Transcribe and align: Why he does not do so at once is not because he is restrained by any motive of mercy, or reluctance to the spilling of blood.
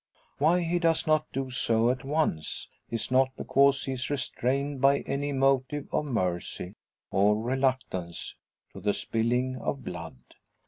Why 0.39 0.61
he 0.61 0.79
does 0.79 1.05
not 1.05 1.31
do 1.31 1.51
so 1.51 1.91
at 1.91 2.03
once 2.03 2.67
is 2.89 3.11
not 3.11 3.35
because 3.37 3.83
he 3.85 3.91
is 3.91 4.09
restrained 4.09 4.81
by 4.81 5.01
any 5.01 5.31
motive 5.31 5.87
of 5.91 6.05
mercy, 6.05 6.73
or 7.11 7.39
reluctance 7.39 8.35
to 8.73 8.79
the 8.81 8.95
spilling 8.95 9.57
of 9.57 9.83
blood. 9.83 10.17